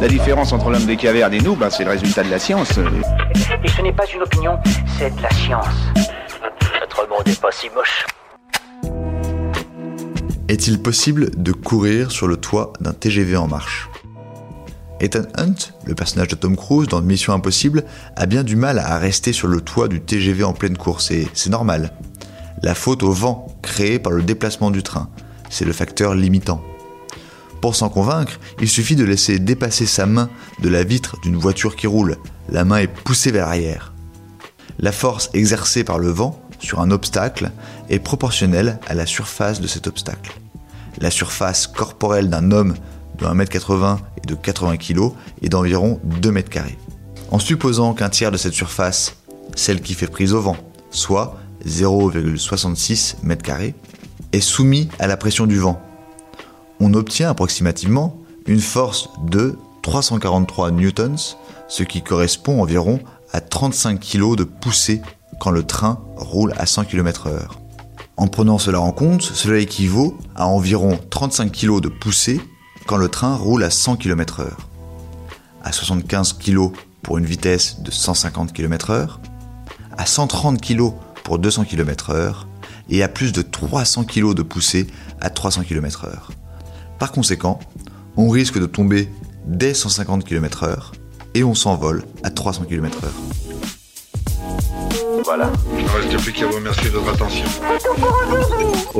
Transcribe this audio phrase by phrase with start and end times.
[0.00, 2.78] La différence entre l'homme des cavernes et nous, ben, c'est le résultat de la science.
[3.62, 4.58] Et ce n'est pas une opinion,
[4.98, 5.66] c'est de la science.
[6.80, 8.06] Notre monde n'est pas si moche.
[10.48, 13.90] Est-il possible de courir sur le toit d'un TGV en marche?
[15.00, 17.84] Ethan Hunt, le personnage de Tom Cruise dans Mission Impossible,
[18.16, 21.28] a bien du mal à rester sur le toit du TGV en pleine course et
[21.34, 21.92] c'est normal.
[22.62, 25.10] La faute au vent créé par le déplacement du train,
[25.50, 26.62] c'est le facteur limitant.
[27.60, 30.30] Pour s'en convaincre, il suffit de laisser dépasser sa main
[30.60, 32.16] de la vitre d'une voiture qui roule.
[32.48, 33.92] La main est poussée vers l'arrière.
[34.78, 37.50] La force exercée par le vent sur un obstacle
[37.90, 40.32] est proportionnelle à la surface de cet obstacle.
[40.98, 42.74] La surface corporelle d'un homme
[43.18, 45.10] de 1m80 et de 80 kg
[45.42, 46.78] est d'environ 2 m carrés.
[47.30, 49.16] En supposant qu'un tiers de cette surface,
[49.54, 50.56] celle qui fait prise au vent,
[50.90, 53.74] soit 0,66 m2,
[54.32, 55.80] est soumis à la pression du vent,
[56.80, 58.16] on obtient approximativement
[58.46, 61.36] une force de 343 newtons,
[61.68, 63.00] ce qui correspond environ
[63.32, 65.02] à 35 kg de poussée
[65.38, 67.48] quand le train roule à 100 km/h.
[68.16, 72.40] En prenant cela en compte, cela équivaut à environ 35 kg de poussée
[72.86, 74.48] quand le train roule à 100 km/h,
[75.62, 76.70] à 75 kg
[77.02, 79.18] pour une vitesse de 150 km/h,
[79.96, 80.92] à 130 kg
[81.24, 82.46] pour 200 km/h
[82.88, 84.86] et à plus de 300 kg de poussée
[85.20, 86.30] à 300 km/h.
[87.00, 87.58] Par conséquent,
[88.18, 89.08] on risque de tomber
[89.46, 90.92] dès 150 km/h
[91.32, 93.08] et on s'envole à 300 km/h.
[95.24, 95.50] Voilà.
[95.78, 97.46] Il ne reste plus qu'à vous remercier de votre attention.
[98.94, 98.99] Au